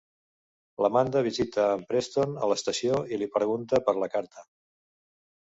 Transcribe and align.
L'Amanda 0.85 1.21
visita 1.27 1.67
en 1.73 1.83
Preston 1.91 2.33
a 2.45 2.49
l'estació 2.53 2.97
i 3.17 3.21
li 3.23 3.31
pregunta 3.37 3.85
per 3.91 3.97
la 4.05 4.11
carta. 4.19 4.51